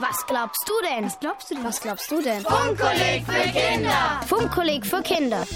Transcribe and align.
Was 0.00 0.24
glaubst 0.26 0.62
du 0.68 0.72
denn? 0.88 1.06
Was 1.06 1.18
glaubst 1.18 1.50
du 1.50 1.54
denn? 1.56 1.64
Was 1.64 1.80
glaubst 1.80 2.10
du 2.10 2.22
denn? 2.22 2.40
Funkkolleg 2.42 3.24
für 3.24 3.48
Kinder. 3.50 4.20
Funkkolleg 4.26 4.86
für 4.86 5.02
Kinder. 5.02 5.46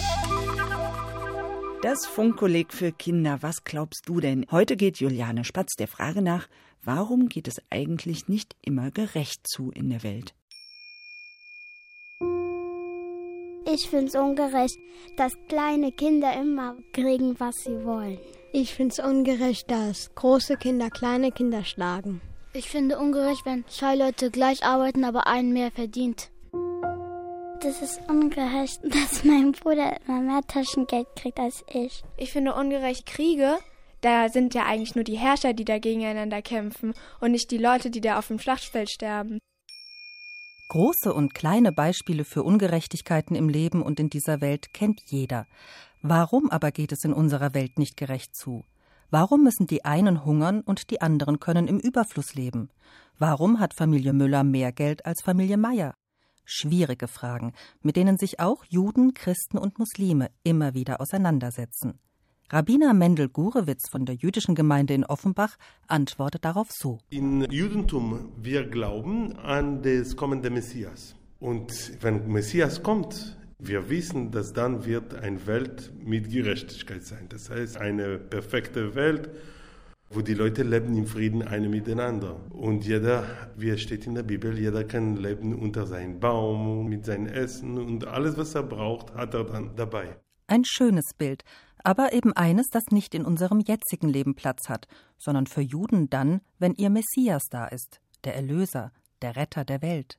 Das 1.82 2.06
Funkkolleg 2.06 2.72
für 2.72 2.90
Kinder. 2.90 3.38
Was 3.42 3.62
glaubst 3.62 4.08
du 4.08 4.18
denn? 4.18 4.44
Heute 4.50 4.76
geht 4.76 4.98
Juliane 4.98 5.44
Spatz 5.44 5.74
der 5.76 5.86
Frage 5.86 6.22
nach, 6.22 6.48
warum 6.82 7.28
geht 7.28 7.46
es 7.46 7.62
eigentlich 7.70 8.26
nicht 8.26 8.56
immer 8.62 8.90
gerecht 8.90 9.46
zu 9.46 9.70
in 9.70 9.90
der 9.90 10.02
Welt? 10.02 10.34
Ich 13.64 13.88
finde 13.88 14.06
es 14.06 14.16
ungerecht, 14.16 14.76
dass 15.16 15.34
kleine 15.48 15.92
Kinder 15.92 16.32
immer 16.34 16.74
kriegen, 16.92 17.38
was 17.38 17.54
sie 17.64 17.84
wollen. 17.84 18.18
Ich 18.52 18.74
finde 18.74 18.92
es 18.92 18.98
ungerecht, 18.98 19.70
dass 19.70 20.12
große 20.16 20.56
Kinder 20.56 20.90
kleine 20.90 21.30
Kinder 21.30 21.64
schlagen. 21.64 22.20
Ich 22.54 22.68
finde 22.68 22.98
ungerecht, 22.98 23.46
wenn 23.46 23.66
zwei 23.66 23.94
Leute 23.94 24.30
gleich 24.30 24.62
arbeiten, 24.62 25.04
aber 25.04 25.26
einen 25.26 25.54
mehr 25.54 25.70
verdient. 25.70 26.30
Das 27.62 27.80
ist 27.80 28.00
ungerecht, 28.10 28.80
dass 28.82 29.24
mein 29.24 29.52
Bruder 29.52 29.96
immer 30.06 30.20
mehr 30.20 30.42
Taschengeld 30.46 31.06
kriegt 31.16 31.38
als 31.38 31.64
ich. 31.72 32.02
Ich 32.18 32.30
finde 32.30 32.54
ungerecht 32.54 33.06
Kriege. 33.06 33.56
Da 34.02 34.28
sind 34.28 34.52
ja 34.52 34.66
eigentlich 34.66 34.94
nur 34.94 35.04
die 35.04 35.16
Herrscher, 35.16 35.54
die 35.54 35.64
da 35.64 35.78
gegeneinander 35.78 36.42
kämpfen 36.42 36.92
und 37.20 37.30
nicht 37.30 37.50
die 37.50 37.58
Leute, 37.58 37.88
die 37.88 38.00
da 38.02 38.18
auf 38.18 38.28
dem 38.28 38.38
Schlachtfeld 38.38 38.90
sterben. 38.90 39.38
Große 40.68 41.14
und 41.14 41.34
kleine 41.34 41.72
Beispiele 41.72 42.24
für 42.24 42.42
Ungerechtigkeiten 42.42 43.36
im 43.36 43.48
Leben 43.48 43.82
und 43.82 43.98
in 44.00 44.10
dieser 44.10 44.40
Welt 44.40 44.74
kennt 44.74 45.00
jeder. 45.06 45.46
Warum 46.02 46.50
aber 46.50 46.70
geht 46.72 46.92
es 46.92 47.04
in 47.04 47.12
unserer 47.12 47.54
Welt 47.54 47.78
nicht 47.78 47.96
gerecht 47.96 48.34
zu? 48.34 48.64
Warum 49.12 49.44
müssen 49.44 49.66
die 49.66 49.84
einen 49.84 50.24
hungern 50.24 50.62
und 50.62 50.90
die 50.90 51.02
anderen 51.02 51.38
können 51.38 51.68
im 51.68 51.78
Überfluss 51.78 52.34
leben? 52.34 52.70
Warum 53.18 53.60
hat 53.60 53.74
Familie 53.74 54.14
Müller 54.14 54.42
mehr 54.42 54.72
Geld 54.72 55.04
als 55.04 55.20
Familie 55.20 55.58
Meier? 55.58 55.92
Schwierige 56.46 57.08
Fragen, 57.08 57.52
mit 57.82 57.96
denen 57.96 58.16
sich 58.16 58.40
auch 58.40 58.64
Juden, 58.64 59.12
Christen 59.12 59.58
und 59.58 59.78
Muslime 59.78 60.30
immer 60.44 60.72
wieder 60.72 61.02
auseinandersetzen. 61.02 61.98
Rabbiner 62.48 62.94
Mendel 62.94 63.28
Gurewitz 63.28 63.90
von 63.90 64.06
der 64.06 64.14
jüdischen 64.14 64.54
Gemeinde 64.54 64.94
in 64.94 65.04
Offenbach 65.04 65.58
antwortet 65.88 66.46
darauf 66.46 66.70
so. 66.70 66.98
In 67.10 67.42
Judentum, 67.50 68.32
wir 68.38 68.66
glauben 68.66 69.36
an 69.36 69.82
das 69.82 70.16
kommende 70.16 70.48
Messias. 70.48 71.16
Und 71.38 72.02
wenn 72.02 72.28
Messias 72.28 72.82
kommt, 72.82 73.36
wir 73.64 73.88
wissen, 73.88 74.30
dass 74.30 74.52
dann 74.52 74.84
wird 74.84 75.14
eine 75.14 75.46
Welt 75.46 75.92
mit 76.04 76.30
Gerechtigkeit 76.30 77.04
sein. 77.04 77.26
Das 77.28 77.48
heißt, 77.48 77.76
eine 77.76 78.18
perfekte 78.18 78.94
Welt, 78.94 79.30
wo 80.10 80.20
die 80.20 80.34
Leute 80.34 80.62
leben 80.62 80.96
im 80.96 81.06
Frieden 81.06 81.42
eine 81.42 81.68
miteinander. 81.68 82.36
Und 82.50 82.84
jeder, 82.84 83.24
wie 83.56 83.70
es 83.70 83.80
steht 83.80 84.06
in 84.06 84.14
der 84.14 84.24
Bibel, 84.24 84.58
jeder 84.58 84.84
kann 84.84 85.16
leben 85.16 85.54
unter 85.54 85.86
seinem 85.86 86.20
Baum, 86.20 86.88
mit 86.88 87.04
seinem 87.04 87.26
Essen 87.26 87.78
und 87.78 88.06
alles, 88.06 88.36
was 88.36 88.54
er 88.54 88.64
braucht, 88.64 89.14
hat 89.14 89.34
er 89.34 89.44
dann 89.44 89.74
dabei. 89.76 90.16
Ein 90.48 90.64
schönes 90.64 91.14
Bild, 91.16 91.44
aber 91.82 92.12
eben 92.12 92.32
eines, 92.34 92.68
das 92.68 92.84
nicht 92.90 93.14
in 93.14 93.24
unserem 93.24 93.60
jetzigen 93.60 94.08
Leben 94.08 94.34
Platz 94.34 94.68
hat, 94.68 94.86
sondern 95.18 95.46
für 95.46 95.62
Juden 95.62 96.10
dann, 96.10 96.40
wenn 96.58 96.74
ihr 96.74 96.90
Messias 96.90 97.44
da 97.48 97.66
ist, 97.66 98.00
der 98.24 98.34
Erlöser, 98.34 98.92
der 99.22 99.36
Retter 99.36 99.64
der 99.64 99.82
Welt. 99.82 100.18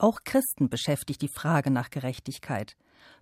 Auch 0.00 0.20
Christen 0.24 0.70
beschäftigt 0.70 1.20
die 1.20 1.28
Frage 1.28 1.70
nach 1.70 1.90
Gerechtigkeit. 1.90 2.74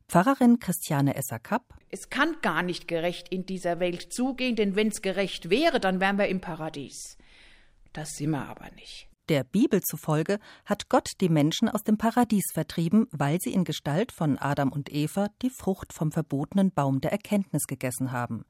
Pfarrerin 0.09 0.61
Christiane 0.61 1.17
Esser-Kapp. 1.17 1.75
Es 1.91 2.09
kann 2.09 2.37
gar 2.41 2.63
nicht 2.63 2.87
gerecht 2.87 3.31
in 3.31 3.45
dieser 3.47 3.81
Welt 3.81 4.13
zugehen, 4.13 4.55
denn 4.55 4.77
wenn 4.77 4.87
es 4.87 5.03
gerecht 5.03 5.51
wäre, 5.51 5.81
dann 5.81 5.99
wären 5.99 6.19
wir 6.19 6.29
im 6.29 6.41
Paradies. 6.41 7.19
Das 7.93 8.11
sind 8.11 8.31
wir 8.31 8.49
aber 8.49 8.71
nicht. 8.77 9.09
Der 9.29 9.43
Bibel 9.43 9.81
zufolge 9.83 10.39
hat 10.67 10.89
Gott 10.89 11.09
die 11.21 11.29
Menschen 11.29 11.69
aus 11.69 11.83
dem 11.83 11.99
Paradies 11.99 12.45
vertrieben, 12.55 13.09
weil 13.11 13.41
sie 13.41 13.53
in 13.53 13.65
Gestalt 13.65 14.13
von 14.13 14.39
Adam 14.39 14.71
und 14.71 14.93
Eva 14.93 15.31
die 15.43 15.51
Frucht 15.51 15.93
vom 15.93 16.13
verbotenen 16.13 16.71
Baum 16.71 17.01
der 17.01 17.11
Erkenntnis 17.11 17.67
gegessen 17.67 18.13
haben. 18.13 18.45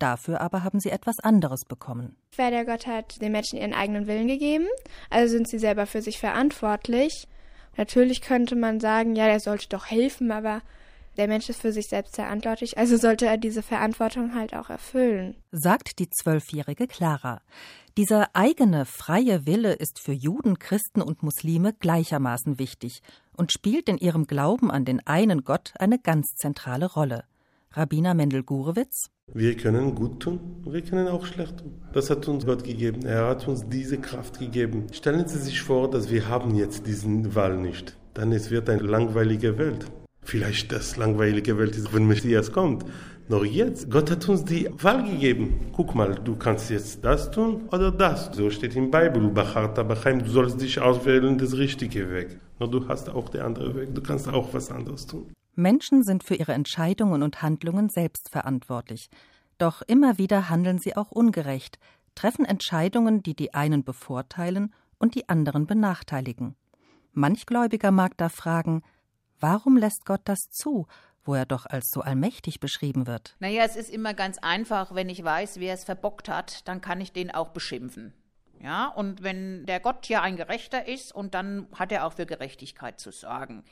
Dafür 0.00 0.40
aber 0.40 0.64
haben 0.64 0.80
sie 0.80 0.90
etwas 0.90 1.20
anderes 1.20 1.60
bekommen. 1.64 2.16
Wer 2.34 2.50
der 2.50 2.64
Gott 2.64 2.88
hat 2.88 3.22
den 3.22 3.30
Menschen 3.30 3.60
ihren 3.60 3.72
eigenen 3.72 4.08
Willen 4.08 4.26
gegeben, 4.26 4.66
also 5.10 5.32
sind 5.32 5.48
sie 5.48 5.60
selber 5.60 5.86
für 5.86 6.02
sich 6.02 6.18
verantwortlich. 6.18 7.28
Natürlich 7.78 8.20
könnte 8.20 8.56
man 8.56 8.80
sagen, 8.80 9.14
ja, 9.14 9.26
der 9.26 9.38
sollte 9.38 9.68
doch 9.68 9.86
helfen, 9.86 10.32
aber 10.32 10.62
der 11.16 11.28
Mensch 11.28 11.48
ist 11.48 11.60
für 11.60 11.72
sich 11.72 11.86
selbst 11.86 12.16
verantwortlich, 12.16 12.76
also 12.76 12.96
sollte 12.96 13.26
er 13.26 13.38
diese 13.38 13.62
Verantwortung 13.62 14.34
halt 14.34 14.52
auch 14.54 14.68
erfüllen. 14.68 15.36
Sagt 15.52 16.00
die 16.00 16.10
zwölfjährige 16.10 16.88
Clara. 16.88 17.40
Dieser 17.96 18.30
eigene 18.34 18.84
freie 18.84 19.46
Wille 19.46 19.72
ist 19.72 20.00
für 20.00 20.12
Juden, 20.12 20.58
Christen 20.58 21.02
und 21.02 21.22
Muslime 21.22 21.72
gleichermaßen 21.72 22.58
wichtig 22.58 23.00
und 23.36 23.52
spielt 23.52 23.88
in 23.88 23.98
ihrem 23.98 24.26
Glauben 24.26 24.72
an 24.72 24.84
den 24.84 25.04
einen 25.06 25.44
Gott 25.44 25.72
eine 25.78 26.00
ganz 26.00 26.34
zentrale 26.36 26.86
Rolle. 26.86 27.24
Rabbiner 27.70 28.14
Mendel 28.14 28.42
Gurewitz. 28.42 29.06
Wir 29.34 29.54
können 29.58 29.94
gut 29.94 30.20
tun, 30.20 30.40
wir 30.64 30.80
können 30.80 31.06
auch 31.06 31.26
schlecht 31.26 31.58
tun. 31.58 31.74
Das 31.92 32.08
hat 32.08 32.26
uns 32.28 32.46
Gott 32.46 32.64
gegeben. 32.64 33.04
Er 33.04 33.26
hat 33.26 33.46
uns 33.46 33.68
diese 33.68 33.98
Kraft 33.98 34.38
gegeben. 34.38 34.86
Stellen 34.90 35.28
Sie 35.28 35.38
sich 35.38 35.60
vor, 35.60 35.90
dass 35.90 36.10
wir 36.10 36.28
haben 36.28 36.54
jetzt 36.54 36.86
diesen 36.86 37.34
Wahl 37.34 37.58
nicht. 37.58 37.94
Dann 38.14 38.32
es 38.32 38.50
wird 38.50 38.70
eine 38.70 38.80
langweilige 38.82 39.58
Welt. 39.58 39.84
Vielleicht 40.22 40.72
das 40.72 40.96
langweilige 40.96 41.58
Welt 41.58 41.76
ist, 41.76 41.92
wenn 41.92 42.06
Messias 42.06 42.50
kommt. 42.52 42.86
Noch 43.28 43.44
jetzt, 43.44 43.90
Gott 43.90 44.10
hat 44.10 44.26
uns 44.30 44.46
die 44.46 44.70
Wahl 44.82 45.04
gegeben. 45.04 45.72
Guck 45.72 45.94
mal, 45.94 46.14
du 46.14 46.34
kannst 46.34 46.70
jetzt 46.70 47.04
das 47.04 47.30
tun 47.30 47.68
oder 47.70 47.92
das. 47.92 48.30
So 48.32 48.48
steht 48.48 48.76
im 48.76 48.90
Bibel, 48.90 49.20
du 49.20 50.30
sollst 50.30 50.62
dich 50.62 50.80
auswählen, 50.80 51.36
das 51.36 51.54
richtige 51.54 52.10
Weg. 52.10 52.38
Nur 52.58 52.70
du 52.70 52.88
hast 52.88 53.10
auch 53.10 53.28
den 53.28 53.42
anderen 53.42 53.76
Weg, 53.76 53.94
du 53.94 54.00
kannst 54.00 54.26
auch 54.26 54.54
was 54.54 54.70
anderes 54.70 55.06
tun. 55.06 55.26
Menschen 55.58 56.04
sind 56.04 56.22
für 56.22 56.36
ihre 56.36 56.52
Entscheidungen 56.52 57.22
und 57.22 57.42
Handlungen 57.42 57.88
selbst 57.88 58.30
verantwortlich. 58.30 59.10
Doch 59.58 59.82
immer 59.82 60.16
wieder 60.16 60.48
handeln 60.48 60.78
sie 60.78 60.96
auch 60.96 61.10
ungerecht, 61.10 61.78
treffen 62.14 62.44
Entscheidungen, 62.44 63.22
die 63.22 63.34
die 63.34 63.54
einen 63.54 63.82
bevorteilen 63.82 64.72
und 64.98 65.16
die 65.16 65.28
anderen 65.28 65.66
benachteiligen. 65.66 66.54
Manch 67.12 67.44
Gläubiger 67.44 67.90
mag 67.90 68.16
da 68.16 68.28
fragen, 68.28 68.82
warum 69.40 69.76
lässt 69.76 70.06
Gott 70.06 70.20
das 70.24 70.48
zu, 70.50 70.86
wo 71.24 71.34
er 71.34 71.44
doch 71.44 71.66
als 71.66 71.90
so 71.90 72.00
allmächtig 72.02 72.60
beschrieben 72.60 73.08
wird? 73.08 73.34
Naja, 73.40 73.64
es 73.64 73.74
ist 73.74 73.90
immer 73.90 74.14
ganz 74.14 74.38
einfach, 74.38 74.94
wenn 74.94 75.08
ich 75.08 75.22
weiß, 75.22 75.58
wer 75.58 75.74
es 75.74 75.84
verbockt 75.84 76.28
hat, 76.28 76.66
dann 76.68 76.80
kann 76.80 77.00
ich 77.00 77.12
den 77.12 77.34
auch 77.34 77.48
beschimpfen. 77.48 78.14
Ja, 78.60 78.86
und 78.86 79.22
wenn 79.22 79.66
der 79.66 79.80
Gott 79.80 80.08
ja 80.08 80.22
ein 80.22 80.36
Gerechter 80.36 80.86
ist, 80.86 81.12
und 81.12 81.34
dann 81.34 81.66
hat 81.74 81.92
er 81.92 82.06
auch 82.06 82.14
für 82.14 82.26
Gerechtigkeit 82.26 82.98
zu 82.98 83.12
sorgen. 83.12 83.64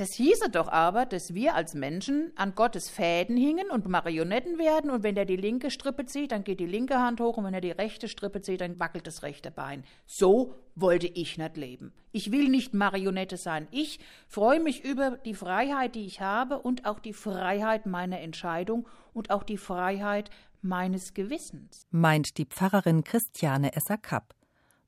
Das 0.00 0.14
hieße 0.14 0.48
doch 0.48 0.68
aber, 0.68 1.04
dass 1.04 1.34
wir 1.34 1.54
als 1.54 1.74
Menschen 1.74 2.32
an 2.34 2.54
Gottes 2.54 2.88
Fäden 2.88 3.36
hingen 3.36 3.68
und 3.70 3.86
Marionetten 3.86 4.56
werden 4.56 4.90
und 4.90 5.02
wenn 5.02 5.14
er 5.14 5.26
die 5.26 5.36
linke 5.36 5.70
Strippe 5.70 6.06
zieht, 6.06 6.32
dann 6.32 6.42
geht 6.42 6.58
die 6.58 6.66
linke 6.66 6.98
Hand 6.98 7.20
hoch 7.20 7.36
und 7.36 7.44
wenn 7.44 7.52
er 7.52 7.60
die 7.60 7.70
rechte 7.70 8.08
Strippe 8.08 8.40
zieht, 8.40 8.62
dann 8.62 8.80
wackelt 8.80 9.06
das 9.06 9.22
rechte 9.22 9.50
Bein. 9.50 9.84
So 10.06 10.54
wollte 10.74 11.06
ich 11.06 11.36
nicht 11.36 11.58
leben. 11.58 11.92
Ich 12.12 12.32
will 12.32 12.48
nicht 12.48 12.72
Marionette 12.72 13.36
sein. 13.36 13.68
Ich 13.72 14.00
freue 14.26 14.60
mich 14.60 14.86
über 14.86 15.18
die 15.18 15.34
Freiheit, 15.34 15.94
die 15.94 16.06
ich 16.06 16.22
habe 16.22 16.60
und 16.60 16.86
auch 16.86 16.98
die 16.98 17.12
Freiheit 17.12 17.84
meiner 17.84 18.20
Entscheidung 18.20 18.88
und 19.12 19.30
auch 19.30 19.42
die 19.42 19.58
Freiheit 19.58 20.30
meines 20.62 21.12
Gewissens. 21.12 21.86
Meint 21.90 22.38
die 22.38 22.46
Pfarrerin 22.46 23.04
Christiane 23.04 23.76
Esser-Kapp. 23.76 24.34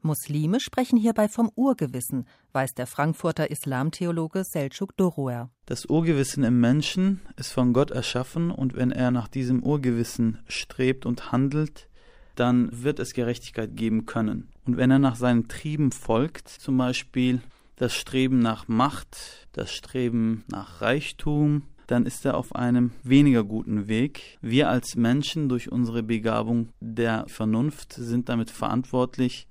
Muslime 0.05 0.61
sprechen 0.61 0.99
hierbei 0.99 1.29
vom 1.29 1.51
Urgewissen, 1.55 2.27
weiß 2.53 2.75
der 2.75 2.87
Frankfurter 2.87 3.51
Islamtheologe 3.51 4.41
Selçuk 4.41 4.97
Doruer. 4.97 5.51
Das 5.67 5.87
Urgewissen 5.87 6.45
im 6.45 6.61
Menschen 6.61 7.21
ist 7.37 7.53
von 7.53 7.73
Gott 7.73 7.91
erschaffen 7.91 8.51
und 8.51 8.75
wenn 8.75 8.91
er 8.91 9.11
nach 9.11 9.29
diesem 9.29 9.63
Urgewissen 9.63 10.39
strebt 10.49 11.07
und 11.07 11.33
handelt, 11.33 11.89
dann 12.35 12.69
wird 12.73 12.99
es 12.99 13.13
Gerechtigkeit 13.13 13.77
geben 13.77 14.07
können. 14.07 14.49
Und 14.65 14.77
wenn 14.77 14.91
er 14.91 14.99
nach 14.99 15.17
seinen 15.17 15.49
Trieben 15.49 15.93
folgt, 15.93 16.49
zum 16.49 16.77
Beispiel 16.79 17.41
das 17.77 17.95
Streben 17.95 18.39
nach 18.39 18.69
Macht, 18.69 19.49
das 19.53 19.73
Streben 19.73 20.45
nach 20.49 20.81
Reichtum, 20.81 21.63
dann 21.87 22.07
ist 22.07 22.25
er 22.25 22.37
auf 22.37 22.55
einem 22.55 22.93
weniger 23.03 23.45
guten 23.45 23.89
Weg. 23.89 24.39
Wir 24.41 24.71
als 24.71 24.97
Menschen 24.97 25.49
durch 25.49 25.71
unsere 25.71 26.03
Begabung 26.03 26.69
der 26.81 27.25
Vernunft 27.29 27.93
sind 27.93 28.29
damit 28.29 28.51
verantwortlich, 28.51 29.47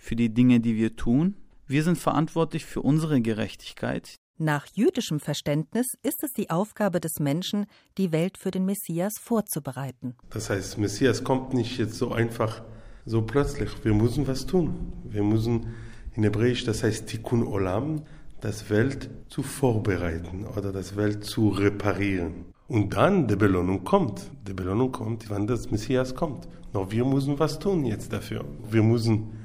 für 0.00 0.16
die 0.16 0.32
Dinge, 0.32 0.58
die 0.58 0.76
wir 0.76 0.96
tun. 0.96 1.36
Wir 1.66 1.84
sind 1.84 1.98
verantwortlich 1.98 2.64
für 2.64 2.80
unsere 2.80 3.20
Gerechtigkeit. 3.20 4.16
Nach 4.38 4.66
jüdischem 4.72 5.20
Verständnis 5.20 5.98
ist 6.02 6.24
es 6.24 6.32
die 6.32 6.48
Aufgabe 6.48 6.98
des 6.98 7.20
Menschen, 7.20 7.66
die 7.98 8.10
Welt 8.10 8.38
für 8.38 8.50
den 8.50 8.64
Messias 8.64 9.18
vorzubereiten. 9.18 10.16
Das 10.30 10.48
heißt, 10.48 10.78
Messias 10.78 11.22
kommt 11.22 11.52
nicht 11.52 11.78
jetzt 11.78 11.94
so 11.96 12.10
einfach, 12.10 12.62
so 13.04 13.20
plötzlich. 13.22 13.68
Wir 13.84 13.92
müssen 13.92 14.26
was 14.26 14.46
tun. 14.46 14.92
Wir 15.04 15.22
müssen 15.22 15.74
in 16.16 16.22
Hebräisch, 16.22 16.64
das 16.64 16.82
heißt 16.82 17.06
Tikkun 17.06 17.46
Olam, 17.46 18.02
das 18.40 18.70
Welt 18.70 19.10
zu 19.28 19.42
vorbereiten 19.42 20.46
oder 20.46 20.72
das 20.72 20.96
Welt 20.96 21.22
zu 21.22 21.50
reparieren. 21.50 22.46
Und 22.66 22.94
dann 22.94 23.28
die 23.28 23.36
Belohnung 23.36 23.84
kommt. 23.84 24.30
Die 24.46 24.54
Belohnung 24.54 24.90
kommt, 24.90 25.28
wann 25.28 25.46
das 25.46 25.70
Messias 25.70 26.14
kommt. 26.14 26.48
Noch 26.72 26.90
wir 26.90 27.04
müssen 27.04 27.38
was 27.38 27.58
tun 27.58 27.84
jetzt 27.84 28.12
dafür. 28.12 28.46
Wir 28.70 28.82
müssen 28.82 29.39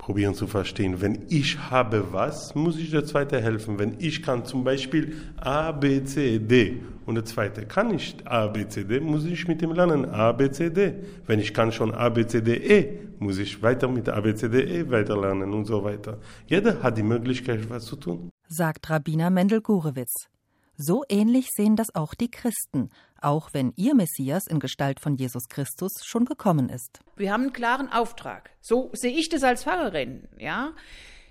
probieren 0.00 0.34
zu 0.34 0.46
verstehen. 0.46 1.00
Wenn 1.02 1.26
ich 1.28 1.58
habe 1.70 2.12
was, 2.12 2.54
muss 2.54 2.78
ich 2.78 2.90
der 2.90 3.04
Zweite 3.04 3.40
helfen. 3.40 3.78
Wenn 3.78 3.96
ich 3.98 4.22
kann 4.22 4.44
zum 4.46 4.64
Beispiel 4.64 5.14
A, 5.36 5.72
B, 5.72 6.02
C, 6.02 6.38
D 6.38 6.80
und 7.04 7.16
der 7.16 7.24
Zweite 7.26 7.66
kann 7.66 7.88
nicht 7.88 8.26
A, 8.26 8.46
B, 8.46 8.66
C, 8.66 8.84
D, 8.84 8.98
muss 9.00 9.24
ich 9.26 9.46
mit 9.46 9.60
ihm 9.60 9.72
lernen 9.72 10.06
A, 10.06 10.32
B, 10.32 10.50
C, 10.50 10.70
D. 10.70 10.94
Wenn 11.26 11.38
ich 11.38 11.52
kann 11.52 11.70
schon 11.70 11.92
A, 11.94 12.08
B, 12.08 12.26
C, 12.26 12.40
D, 12.40 12.54
E, 12.54 12.98
muss 13.18 13.38
ich 13.38 13.62
weiter 13.62 13.88
mit 13.88 14.08
A, 14.08 14.20
B, 14.20 14.34
C, 14.34 14.48
D, 14.48 14.62
E 14.62 14.90
weiter 14.90 15.20
lernen 15.20 15.52
und 15.52 15.66
so 15.66 15.84
weiter. 15.84 16.18
Jeder 16.46 16.82
hat 16.82 16.96
die 16.96 17.02
Möglichkeit, 17.02 17.68
was 17.68 17.84
zu 17.84 17.96
tun. 17.96 18.30
Sagt 18.48 18.88
Rabbiner 18.88 19.28
Mendel 19.28 19.60
Gurewitz. 19.60 20.28
So 20.82 21.04
ähnlich 21.10 21.48
sehen 21.54 21.76
das 21.76 21.94
auch 21.94 22.14
die 22.14 22.30
Christen, 22.30 22.88
auch 23.20 23.50
wenn 23.52 23.74
ihr 23.76 23.94
Messias 23.94 24.46
in 24.46 24.60
Gestalt 24.60 24.98
von 24.98 25.14
Jesus 25.14 25.50
Christus 25.50 25.92
schon 26.06 26.24
gekommen 26.24 26.70
ist. 26.70 27.00
Wir 27.16 27.34
haben 27.34 27.42
einen 27.42 27.52
klaren 27.52 27.92
Auftrag. 27.92 28.48
So 28.62 28.88
sehe 28.94 29.12
ich 29.12 29.28
das 29.28 29.42
als 29.42 29.64
Pfarrerin, 29.64 30.26
ja. 30.38 30.72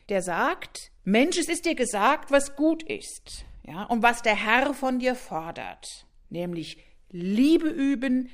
Der 0.10 0.22
sagt, 0.22 0.92
Mensch, 1.04 1.40
es 1.40 1.50
ist 1.50 1.66
dir 1.66 1.74
gesagt, 1.74 2.30
was 2.30 2.56
gut 2.56 2.84
ist, 2.84 3.46
ja, 3.66 3.86
und 3.86 4.04
was 4.04 4.22
der 4.22 4.36
Herr 4.36 4.76
von 4.76 5.00
dir 5.00 5.16
fordert, 5.16 6.06
nämlich 6.30 6.78
Liebe 7.10 7.70
üben, 7.70 8.30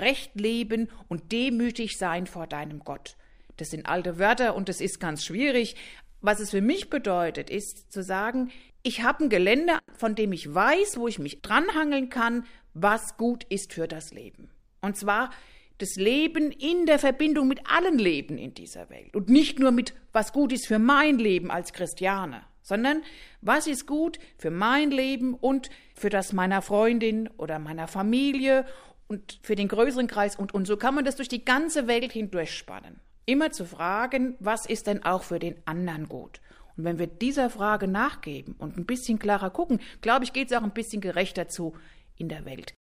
Recht 0.00 0.34
leben 0.34 0.90
und 1.06 1.30
demütig 1.30 1.96
sein 1.96 2.26
vor 2.26 2.48
deinem 2.48 2.80
Gott. 2.80 3.16
Das 3.56 3.70
sind 3.70 3.86
alte 3.86 4.18
Wörter 4.18 4.56
und 4.56 4.68
das 4.68 4.80
ist 4.80 4.98
ganz 4.98 5.24
schwierig. 5.24 5.76
Was 6.22 6.40
es 6.40 6.50
für 6.50 6.60
mich 6.60 6.90
bedeutet, 6.90 7.50
ist 7.50 7.92
zu 7.92 8.02
sagen, 8.02 8.50
ich 8.86 9.02
habe 9.02 9.24
ein 9.24 9.30
Gelände, 9.30 9.80
von 9.96 10.14
dem 10.14 10.32
ich 10.32 10.54
weiß, 10.54 10.98
wo 10.98 11.08
ich 11.08 11.18
mich 11.18 11.42
dranhangeln 11.42 12.08
kann, 12.08 12.44
was 12.72 13.16
gut 13.16 13.42
ist 13.48 13.72
für 13.72 13.88
das 13.88 14.12
Leben. 14.12 14.48
Und 14.80 14.96
zwar 14.96 15.30
das 15.78 15.96
Leben 15.96 16.52
in 16.52 16.86
der 16.86 17.00
Verbindung 17.00 17.48
mit 17.48 17.68
allen 17.68 17.98
Leben 17.98 18.38
in 18.38 18.54
dieser 18.54 18.88
Welt. 18.88 19.16
Und 19.16 19.28
nicht 19.28 19.58
nur 19.58 19.72
mit, 19.72 19.92
was 20.12 20.32
gut 20.32 20.52
ist 20.52 20.68
für 20.68 20.78
mein 20.78 21.18
Leben 21.18 21.50
als 21.50 21.72
Christiane, 21.72 22.42
sondern 22.62 23.02
was 23.40 23.66
ist 23.66 23.88
gut 23.88 24.20
für 24.38 24.52
mein 24.52 24.92
Leben 24.92 25.34
und 25.34 25.68
für 25.96 26.08
das 26.08 26.32
meiner 26.32 26.62
Freundin 26.62 27.28
oder 27.38 27.58
meiner 27.58 27.88
Familie 27.88 28.66
und 29.08 29.40
für 29.42 29.56
den 29.56 29.66
größeren 29.66 30.06
Kreis. 30.06 30.36
Und, 30.36 30.54
und 30.54 30.68
so 30.68 30.76
kann 30.76 30.94
man 30.94 31.04
das 31.04 31.16
durch 31.16 31.28
die 31.28 31.44
ganze 31.44 31.88
Welt 31.88 32.12
hindurchspannen. 32.12 33.00
Immer 33.24 33.50
zu 33.50 33.64
fragen, 33.64 34.36
was 34.38 34.64
ist 34.64 34.86
denn 34.86 35.02
auch 35.02 35.24
für 35.24 35.40
den 35.40 35.56
anderen 35.66 36.08
gut? 36.08 36.40
Und 36.76 36.84
wenn 36.84 36.98
wir 36.98 37.06
dieser 37.06 37.48
Frage 37.48 37.88
nachgeben 37.88 38.54
und 38.58 38.76
ein 38.76 38.84
bisschen 38.84 39.18
klarer 39.18 39.50
gucken, 39.50 39.80
glaube 40.02 40.24
ich, 40.24 40.32
geht 40.32 40.50
es 40.50 40.56
auch 40.56 40.62
ein 40.62 40.72
bisschen 40.72 41.00
gerechter 41.00 41.48
zu 41.48 41.74
in 42.16 42.28
der 42.28 42.44
Welt. 42.44 42.74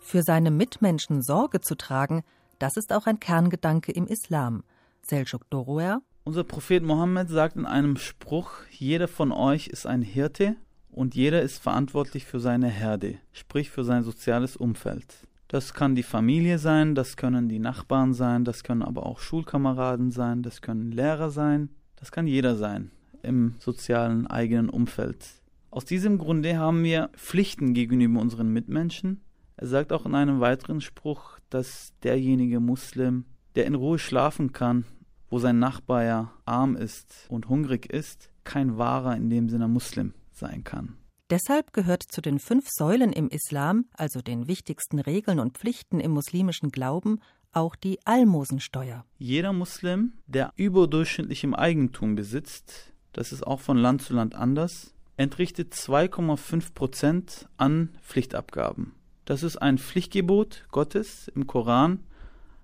Für 0.00 0.22
seine 0.22 0.52
Mitmenschen 0.52 1.20
Sorge 1.20 1.60
zu 1.60 1.74
tragen, 1.74 2.22
das 2.60 2.76
ist 2.76 2.92
auch 2.92 3.06
ein 3.06 3.18
Kerngedanke 3.18 3.90
im 3.90 4.06
Islam. 4.06 4.62
Selçuk 5.02 5.42
Doroer. 5.50 6.00
Unser 6.24 6.44
Prophet 6.44 6.82
Mohammed 6.82 7.28
sagt 7.28 7.56
in 7.56 7.66
einem 7.66 7.96
Spruch: 7.96 8.52
Jeder 8.70 9.08
von 9.08 9.32
euch 9.32 9.66
ist 9.66 9.86
ein 9.86 10.02
Hirte 10.02 10.56
und 10.96 11.14
jeder 11.14 11.42
ist 11.42 11.62
verantwortlich 11.62 12.24
für 12.24 12.40
seine 12.40 12.68
Herde, 12.68 13.18
sprich 13.32 13.70
für 13.70 13.84
sein 13.84 14.02
soziales 14.02 14.56
Umfeld. 14.56 15.28
Das 15.46 15.74
kann 15.74 15.94
die 15.94 16.02
Familie 16.02 16.58
sein, 16.58 16.94
das 16.94 17.18
können 17.18 17.50
die 17.50 17.58
Nachbarn 17.58 18.14
sein, 18.14 18.44
das 18.44 18.64
können 18.64 18.82
aber 18.82 19.04
auch 19.04 19.20
Schulkameraden 19.20 20.10
sein, 20.10 20.42
das 20.42 20.62
können 20.62 20.90
Lehrer 20.90 21.30
sein, 21.30 21.68
das 21.96 22.10
kann 22.10 22.26
jeder 22.26 22.56
sein 22.56 22.90
im 23.22 23.56
sozialen 23.58 24.26
eigenen 24.26 24.70
Umfeld. 24.70 25.22
Aus 25.70 25.84
diesem 25.84 26.16
Grunde 26.16 26.56
haben 26.56 26.82
wir 26.82 27.10
Pflichten 27.14 27.74
gegenüber 27.74 28.20
unseren 28.20 28.48
Mitmenschen. 28.48 29.20
Er 29.58 29.66
sagt 29.66 29.92
auch 29.92 30.06
in 30.06 30.14
einem 30.14 30.40
weiteren 30.40 30.80
Spruch, 30.80 31.38
dass 31.50 31.92
derjenige 32.04 32.58
Muslim, 32.58 33.26
der 33.54 33.66
in 33.66 33.74
Ruhe 33.74 33.98
schlafen 33.98 34.52
kann, 34.52 34.86
wo 35.28 35.38
sein 35.38 35.58
Nachbar 35.58 36.04
ja 36.04 36.32
arm 36.46 36.74
ist 36.74 37.26
und 37.28 37.50
hungrig 37.50 37.92
ist, 37.92 38.30
kein 38.44 38.78
wahrer 38.78 39.14
in 39.14 39.28
dem 39.28 39.50
Sinne 39.50 39.68
Muslim 39.68 40.14
sein 40.36 40.64
kann. 40.64 40.96
Deshalb 41.28 41.72
gehört 41.72 42.04
zu 42.04 42.20
den 42.20 42.38
fünf 42.38 42.68
Säulen 42.68 43.12
im 43.12 43.28
Islam, 43.28 43.86
also 43.92 44.20
den 44.22 44.46
wichtigsten 44.46 45.00
Regeln 45.00 45.40
und 45.40 45.58
Pflichten 45.58 45.98
im 45.98 46.12
muslimischen 46.12 46.70
Glauben, 46.70 47.18
auch 47.52 47.74
die 47.74 47.98
Almosensteuer. 48.04 49.04
Jeder 49.18 49.52
Muslim, 49.52 50.12
der 50.26 50.52
überdurchschnittlichem 50.56 51.54
Eigentum 51.54 52.14
besitzt, 52.14 52.92
das 53.12 53.32
ist 53.32 53.44
auch 53.44 53.60
von 53.60 53.76
Land 53.76 54.02
zu 54.02 54.14
Land 54.14 54.34
anders, 54.34 54.94
entrichtet 55.16 55.72
2,5 55.72 56.74
Prozent 56.74 57.48
an 57.56 57.90
Pflichtabgaben. 58.02 58.92
Das 59.24 59.42
ist 59.42 59.56
ein 59.56 59.78
Pflichtgebot 59.78 60.66
Gottes 60.70 61.28
im 61.34 61.46
Koran. 61.46 62.04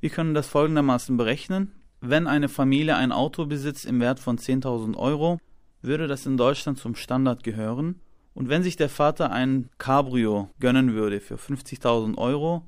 Wir 0.00 0.10
können 0.10 0.34
das 0.34 0.46
folgendermaßen 0.46 1.16
berechnen. 1.16 1.72
Wenn 2.00 2.26
eine 2.26 2.48
Familie 2.48 2.96
ein 2.96 3.12
Auto 3.12 3.46
besitzt 3.46 3.86
im 3.86 4.00
Wert 4.00 4.20
von 4.20 4.38
10.000 4.38 4.96
Euro, 4.96 5.40
würde 5.82 6.06
das 6.06 6.26
in 6.26 6.36
Deutschland 6.36 6.78
zum 6.78 6.94
Standard 6.94 7.42
gehören. 7.42 8.00
Und 8.34 8.48
wenn 8.48 8.62
sich 8.62 8.76
der 8.76 8.88
Vater 8.88 9.30
ein 9.30 9.68
Cabrio 9.78 10.48
gönnen 10.58 10.94
würde 10.94 11.20
für 11.20 11.34
50.000 11.34 12.16
Euro, 12.16 12.64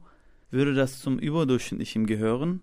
würde 0.51 0.75
das 0.75 1.01
zum 1.01 1.19
überdurchschnittlichen 1.19 2.07
gehören 2.07 2.63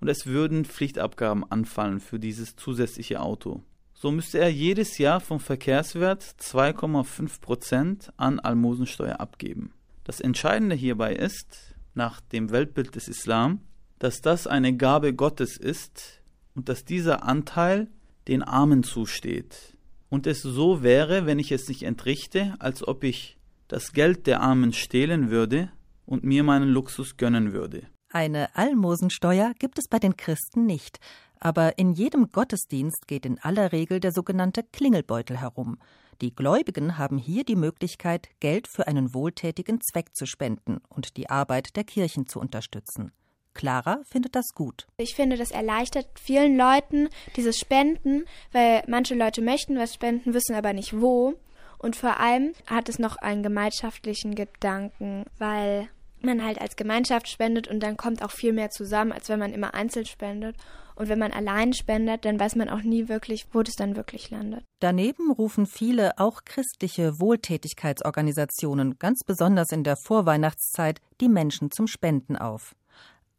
und 0.00 0.08
es 0.08 0.26
würden 0.26 0.64
Pflichtabgaben 0.64 1.50
anfallen 1.50 2.00
für 2.00 2.18
dieses 2.18 2.56
zusätzliche 2.56 3.20
Auto. 3.20 3.62
So 3.94 4.10
müsste 4.10 4.38
er 4.38 4.52
jedes 4.52 4.98
Jahr 4.98 5.20
vom 5.20 5.38
Verkehrswert 5.38 6.22
2,5 6.22 7.40
Prozent 7.40 8.12
an 8.16 8.40
Almosensteuer 8.40 9.20
abgeben. 9.20 9.72
Das 10.04 10.20
Entscheidende 10.20 10.74
hierbei 10.74 11.14
ist, 11.14 11.76
nach 11.94 12.20
dem 12.20 12.50
Weltbild 12.50 12.96
des 12.96 13.06
Islam, 13.08 13.60
dass 13.98 14.20
das 14.20 14.46
eine 14.46 14.76
Gabe 14.76 15.14
Gottes 15.14 15.56
ist 15.56 16.20
und 16.54 16.68
dass 16.68 16.84
dieser 16.84 17.22
Anteil 17.22 17.88
den 18.26 18.42
Armen 18.42 18.82
zusteht 18.82 19.76
und 20.12 20.26
es 20.26 20.42
so 20.42 20.82
wäre, 20.82 21.24
wenn 21.24 21.38
ich 21.38 21.52
es 21.52 21.66
nicht 21.70 21.84
entrichte, 21.84 22.54
als 22.58 22.86
ob 22.86 23.02
ich 23.02 23.38
das 23.66 23.94
Geld 23.94 24.26
der 24.26 24.42
Armen 24.42 24.74
stehlen 24.74 25.30
würde 25.30 25.72
und 26.04 26.22
mir 26.22 26.44
meinen 26.44 26.68
Luxus 26.68 27.16
gönnen 27.16 27.54
würde. 27.54 27.86
Eine 28.10 28.54
Almosensteuer 28.54 29.54
gibt 29.58 29.78
es 29.78 29.88
bei 29.88 29.98
den 29.98 30.18
Christen 30.18 30.66
nicht, 30.66 31.00
aber 31.40 31.78
in 31.78 31.92
jedem 31.92 32.30
Gottesdienst 32.30 33.08
geht 33.08 33.24
in 33.24 33.38
aller 33.38 33.72
Regel 33.72 34.00
der 34.00 34.12
sogenannte 34.12 34.62
Klingelbeutel 34.64 35.40
herum. 35.40 35.78
Die 36.20 36.34
Gläubigen 36.34 36.98
haben 36.98 37.16
hier 37.16 37.44
die 37.44 37.56
Möglichkeit, 37.56 38.28
Geld 38.38 38.68
für 38.68 38.86
einen 38.86 39.14
wohltätigen 39.14 39.80
Zweck 39.80 40.14
zu 40.14 40.26
spenden 40.26 40.82
und 40.90 41.16
die 41.16 41.30
Arbeit 41.30 41.74
der 41.74 41.84
Kirchen 41.84 42.26
zu 42.26 42.38
unterstützen. 42.38 43.12
Clara 43.54 44.00
findet 44.04 44.34
das 44.34 44.54
gut. 44.54 44.86
Ich 44.96 45.14
finde, 45.14 45.36
das 45.36 45.50
erleichtert 45.50 46.06
vielen 46.20 46.56
Leuten 46.56 47.08
dieses 47.36 47.58
Spenden, 47.58 48.24
weil 48.52 48.82
manche 48.86 49.14
Leute 49.14 49.42
möchten 49.42 49.78
was 49.78 49.94
spenden, 49.94 50.34
wissen 50.34 50.54
aber 50.54 50.72
nicht 50.72 51.00
wo. 51.00 51.34
Und 51.78 51.96
vor 51.96 52.20
allem 52.20 52.52
hat 52.66 52.88
es 52.88 52.98
noch 52.98 53.16
einen 53.16 53.42
gemeinschaftlichen 53.42 54.34
Gedanken, 54.34 55.24
weil 55.38 55.88
man 56.24 56.44
halt 56.44 56.60
als 56.60 56.76
Gemeinschaft 56.76 57.28
spendet 57.28 57.68
und 57.68 57.80
dann 57.80 57.96
kommt 57.96 58.22
auch 58.22 58.30
viel 58.30 58.52
mehr 58.52 58.70
zusammen, 58.70 59.12
als 59.12 59.28
wenn 59.28 59.38
man 59.38 59.52
immer 59.52 59.74
einzeln 59.74 60.06
spendet. 60.06 60.56
Und 60.94 61.08
wenn 61.08 61.18
man 61.18 61.32
allein 61.32 61.72
spendet, 61.72 62.24
dann 62.24 62.38
weiß 62.38 62.54
man 62.56 62.68
auch 62.68 62.82
nie 62.82 63.08
wirklich, 63.08 63.46
wo 63.52 63.62
das 63.62 63.74
dann 63.74 63.96
wirklich 63.96 64.30
landet. 64.30 64.62
Daneben 64.80 65.32
rufen 65.32 65.66
viele 65.66 66.18
auch 66.18 66.44
christliche 66.44 67.18
Wohltätigkeitsorganisationen 67.18 68.98
ganz 68.98 69.24
besonders 69.24 69.72
in 69.72 69.84
der 69.84 69.96
Vorweihnachtszeit 69.96 71.00
die 71.20 71.28
Menschen 71.28 71.70
zum 71.70 71.86
Spenden 71.86 72.36
auf. 72.36 72.74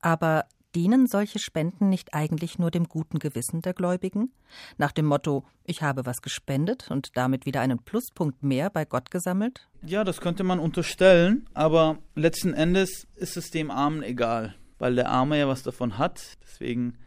Aber 0.03 0.45
dienen 0.75 1.07
solche 1.07 1.39
Spenden 1.39 1.88
nicht 1.88 2.13
eigentlich 2.13 2.60
nur 2.60 2.72
dem 2.72 2.89
guten 2.89 3.19
Gewissen 3.19 3.62
der 3.62 3.74
Gläubigen? 3.74 4.33
Nach 4.77 4.91
dem 4.91 5.05
Motto, 5.05 5.45
ich 5.63 5.81
habe 5.81 6.05
was 6.05 6.22
gespendet 6.22 6.91
und 6.91 7.15
damit 7.15 7.45
wieder 7.45 7.62
einen 7.62 7.79
Pluspunkt 7.79 8.43
mehr 8.43 8.69
bei 8.69 8.83
Gott 8.83 9.12
gesammelt? 9.12 9.69
Ja, 9.81 10.03
das 10.03 10.19
könnte 10.19 10.43
man 10.43 10.60
unterstellen, 10.60 11.48
aber 11.53 12.00
letzten 12.15 12.53
Endes 12.53 13.07
ist 13.15 13.38
es 13.38 13.50
dem 13.50 13.72
Armen 13.72 14.03
egal, 14.03 14.55
weil 14.77 14.95
der 14.95 15.10
Arme 15.10 15.39
ja 15.39 15.48
was 15.48 15.63
davon 15.63 15.98
hat. 15.98 16.38
Deswegen 16.43 16.98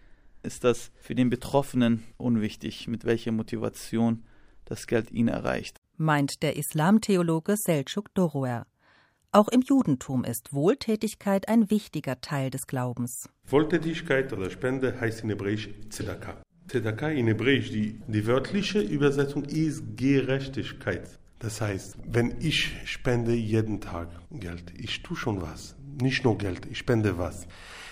ist 0.42 0.64
das 0.64 0.90
für 0.96 1.14
den 1.14 1.28
Betroffenen 1.28 2.02
unwichtig, 2.16 2.88
mit 2.88 3.04
welcher 3.04 3.32
Motivation 3.32 4.24
das 4.64 4.86
Geld 4.86 5.10
ihn 5.10 5.28
erreicht. 5.28 5.76
Meint 5.98 6.42
der 6.42 6.56
Islamtheologe 6.56 7.56
Selçuk 7.56 8.06
Doroer. 8.14 8.66
Auch 9.36 9.48
im 9.48 9.60
Judentum 9.60 10.24
ist 10.24 10.54
Wohltätigkeit 10.54 11.46
ein 11.50 11.70
wichtiger 11.70 12.22
Teil 12.22 12.48
des 12.48 12.66
Glaubens. 12.66 13.28
Wohltätigkeit 13.46 14.32
oder 14.32 14.48
Spende 14.48 14.98
heißt 14.98 15.24
in 15.24 15.28
Hebräisch 15.28 15.68
Tzedakah. 15.90 16.40
Tzedakah 16.68 17.10
in 17.10 17.26
Hebräisch, 17.26 17.68
die, 17.68 18.00
die 18.08 18.26
wörtliche 18.26 18.80
Übersetzung 18.80 19.44
ist 19.44 19.82
Gerechtigkeit. 19.94 21.18
Das 21.38 21.60
heißt, 21.60 21.98
wenn 22.06 22.40
ich 22.40 22.72
spende 22.86 23.34
jeden 23.34 23.82
Tag 23.82 24.08
Geld, 24.30 24.72
ich 24.74 25.02
tue 25.02 25.18
schon 25.18 25.42
was. 25.42 25.76
Nicht 26.00 26.24
nur 26.24 26.38
Geld, 26.38 26.64
ich 26.70 26.78
spende 26.78 27.18
was. 27.18 27.46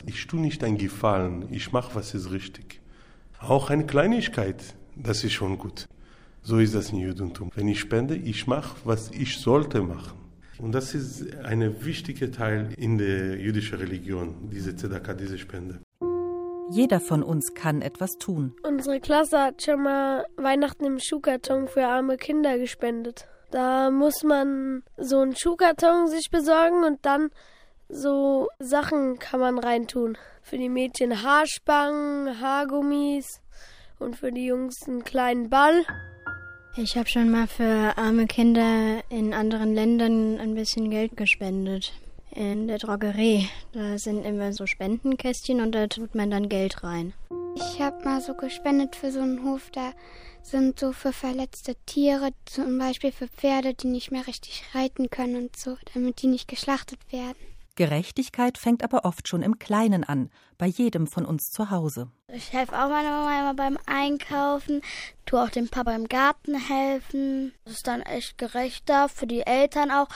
Ich 0.06 0.26
tue 0.26 0.40
nicht 0.40 0.64
ein 0.64 0.78
Gefallen, 0.78 1.48
ich 1.50 1.72
mache, 1.72 1.94
was 1.94 2.14
ist 2.14 2.30
richtig. 2.30 2.80
Auch 3.38 3.68
eine 3.68 3.84
Kleinigkeit, 3.84 4.64
das 4.96 5.22
ist 5.22 5.34
schon 5.34 5.58
gut. 5.58 5.88
So 6.40 6.58
ist 6.58 6.74
das 6.74 6.88
im 6.88 7.00
Judentum. 7.00 7.50
Wenn 7.54 7.68
ich 7.68 7.80
spende, 7.80 8.16
ich 8.16 8.46
mache, 8.46 8.76
was 8.84 9.10
ich 9.10 9.36
sollte 9.36 9.82
machen. 9.82 10.23
Und 10.58 10.72
das 10.72 10.94
ist 10.94 11.34
ein 11.44 11.84
wichtiger 11.84 12.30
Teil 12.30 12.68
in 12.76 12.98
der 12.98 13.38
jüdischen 13.38 13.78
Religion, 13.78 14.50
diese 14.50 14.76
Zedaka, 14.76 15.14
diese 15.14 15.38
Spende. 15.38 15.80
Jeder 16.70 17.00
von 17.00 17.22
uns 17.22 17.54
kann 17.54 17.82
etwas 17.82 18.12
tun. 18.18 18.54
Unsere 18.62 18.98
Klasse 19.00 19.38
hat 19.38 19.62
schon 19.62 19.82
mal 19.82 20.24
Weihnachten 20.36 20.84
im 20.84 20.98
Schuhkarton 20.98 21.68
für 21.68 21.86
arme 21.86 22.16
Kinder 22.16 22.58
gespendet. 22.58 23.26
Da 23.50 23.90
muss 23.90 24.22
man 24.24 24.82
so 24.96 25.20
einen 25.20 25.36
Schuhkarton 25.36 26.08
sich 26.08 26.30
besorgen 26.30 26.84
und 26.84 27.04
dann 27.06 27.30
so 27.88 28.48
Sachen 28.58 29.18
kann 29.18 29.40
man 29.40 29.58
reintun. 29.58 30.16
Für 30.42 30.56
die 30.56 30.68
Mädchen 30.68 31.22
Haarspangen, 31.22 32.40
Haargummis 32.40 33.40
und 33.98 34.16
für 34.16 34.32
die 34.32 34.46
Jungs 34.46 34.88
einen 34.88 35.04
kleinen 35.04 35.50
Ball. 35.50 35.84
Ich 36.76 36.96
habe 36.96 37.08
schon 37.08 37.30
mal 37.30 37.46
für 37.46 37.96
arme 37.96 38.26
Kinder 38.26 39.04
in 39.08 39.32
anderen 39.32 39.74
Ländern 39.74 40.40
ein 40.40 40.56
bisschen 40.56 40.90
Geld 40.90 41.16
gespendet 41.16 41.92
in 42.32 42.66
der 42.66 42.78
Drogerie. 42.78 43.48
Da 43.72 43.96
sind 43.96 44.24
immer 44.24 44.52
so 44.52 44.66
Spendenkästchen 44.66 45.60
und 45.60 45.72
da 45.72 45.86
tut 45.86 46.16
man 46.16 46.32
dann 46.32 46.48
Geld 46.48 46.82
rein. 46.82 47.12
Ich 47.54 47.80
habe 47.80 48.04
mal 48.04 48.20
so 48.20 48.34
gespendet 48.34 48.96
für 48.96 49.12
so 49.12 49.20
einen 49.20 49.44
Hof, 49.44 49.70
da 49.70 49.92
sind 50.42 50.80
so 50.80 50.92
für 50.92 51.12
verletzte 51.12 51.76
Tiere, 51.86 52.30
zum 52.44 52.76
Beispiel 52.76 53.12
für 53.12 53.28
Pferde, 53.28 53.74
die 53.74 53.86
nicht 53.86 54.10
mehr 54.10 54.26
richtig 54.26 54.64
reiten 54.74 55.10
können 55.10 55.36
und 55.36 55.56
so, 55.56 55.76
damit 55.94 56.22
die 56.22 56.26
nicht 56.26 56.48
geschlachtet 56.48 56.98
werden. 57.12 57.53
Gerechtigkeit 57.76 58.58
fängt 58.58 58.84
aber 58.84 59.04
oft 59.04 59.28
schon 59.28 59.42
im 59.42 59.58
Kleinen 59.58 60.04
an, 60.04 60.30
bei 60.58 60.66
jedem 60.66 61.06
von 61.06 61.24
uns 61.24 61.50
zu 61.50 61.70
Hause. 61.70 62.08
Ich 62.28 62.52
helfe 62.52 62.72
auch 62.72 62.88
meiner 62.88 63.10
Mama 63.10 63.40
immer 63.40 63.54
beim 63.54 63.78
Einkaufen, 63.86 64.80
tue 65.26 65.42
auch 65.42 65.50
dem 65.50 65.68
Papa 65.68 65.94
im 65.94 66.08
Garten 66.08 66.54
helfen. 66.54 67.52
Das 67.64 67.74
ist 67.74 67.86
dann 67.86 68.02
echt 68.02 68.38
gerechter 68.38 69.08
für 69.08 69.26
die 69.26 69.46
Eltern 69.46 69.90
auch, 69.90 70.08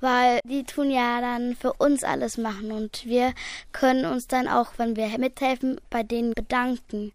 weil 0.00 0.40
die 0.44 0.64
tun 0.64 0.90
ja 0.90 1.20
dann 1.20 1.56
für 1.56 1.72
uns 1.74 2.04
alles 2.04 2.38
machen 2.38 2.72
und 2.72 3.04
wir 3.04 3.34
können 3.72 4.04
uns 4.04 4.26
dann 4.26 4.48
auch, 4.48 4.72
wenn 4.76 4.96
wir 4.96 5.18
mithelfen, 5.18 5.80
bei 5.90 6.02
denen 6.02 6.32
bedanken. 6.34 7.12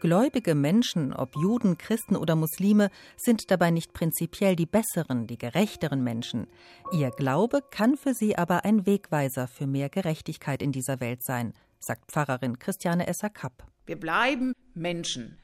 Gläubige 0.00 0.54
Menschen, 0.54 1.14
ob 1.14 1.36
Juden, 1.36 1.78
Christen 1.78 2.16
oder 2.16 2.36
Muslime, 2.36 2.90
sind 3.16 3.50
dabei 3.50 3.70
nicht 3.70 3.94
prinzipiell 3.94 4.54
die 4.54 4.66
besseren, 4.66 5.26
die 5.26 5.38
gerechteren 5.38 6.04
Menschen. 6.04 6.48
Ihr 6.92 7.10
Glaube 7.10 7.62
kann 7.70 7.96
für 7.96 8.12
sie 8.12 8.36
aber 8.36 8.66
ein 8.66 8.84
Wegweiser 8.84 9.48
für 9.48 9.66
mehr 9.66 9.88
Gerechtigkeit 9.88 10.60
in 10.60 10.70
dieser 10.70 11.00
Welt 11.00 11.24
sein, 11.24 11.54
sagt 11.78 12.12
Pfarrerin 12.12 12.58
Christiane 12.58 13.06
Esser-Kapp. 13.06 13.64
Wir 13.86 13.98
bleiben 13.98 14.52
Menschen. 14.74 15.38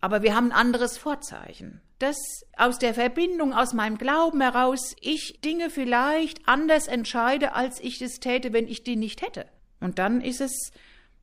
Aber 0.00 0.22
wir 0.22 0.34
haben 0.34 0.46
ein 0.46 0.58
anderes 0.58 0.98
Vorzeichen. 0.98 1.80
Dass 2.00 2.16
aus 2.56 2.80
der 2.80 2.94
Verbindung, 2.94 3.54
aus 3.54 3.74
meinem 3.74 3.96
Glauben 3.96 4.40
heraus, 4.40 4.96
ich 5.00 5.40
Dinge 5.44 5.70
vielleicht 5.70 6.48
anders 6.48 6.88
entscheide, 6.88 7.52
als 7.52 7.78
ich 7.78 8.02
es 8.02 8.18
täte, 8.18 8.52
wenn 8.52 8.66
ich 8.66 8.82
die 8.82 8.96
nicht 8.96 9.22
hätte. 9.22 9.46
Und 9.78 10.00
dann 10.00 10.20
ist 10.20 10.40
es 10.40 10.72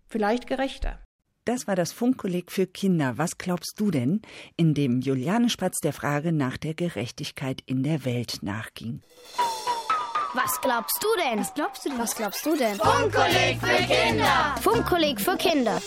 vielleicht 0.08 0.48
gerechter. 0.48 1.00
Das 1.46 1.66
war 1.66 1.76
das 1.76 1.92
Funkkolleg 1.92 2.52
für 2.52 2.68
Kinder. 2.68 3.18
Was 3.18 3.40
glaubst 3.40 3.74
du 3.78 3.90
denn, 3.90 4.22
in 4.58 4.76
dem 4.76 5.02
Juliane 5.02 5.50
Spatz 5.50 5.80
der 5.80 5.92
Frage 5.92 6.32
nach 6.32 6.58
der 6.58 6.76
Gerechtigkeit 6.76 7.64
in 7.66 7.82
der 7.82 8.06
Welt 8.06 8.40
nachging? 8.44 9.02
Was 10.36 10.62
glaubst 10.62 11.04
du 11.04 11.08
denn? 11.20 11.40
Was 11.40 11.54
glaubst 11.56 11.86
du 11.86 11.90
denn? 11.90 12.00
Was 12.00 12.16
glaubst 12.16 12.46
du 12.46 12.56
denn? 12.56 12.76
Funkkolleg 12.76 13.60
für 13.60 13.84
Kinder. 13.84 14.56
Funkkolleg 14.62 15.20
für 15.20 15.36
Kinder. 15.36 15.82